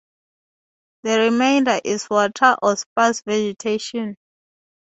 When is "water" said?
2.09-2.57